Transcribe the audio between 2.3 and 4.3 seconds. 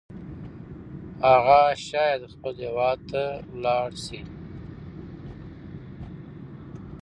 خپل هیواد ته لاړ شي.